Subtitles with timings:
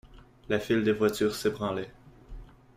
[0.49, 1.91] La file des voitures s'ébranlait.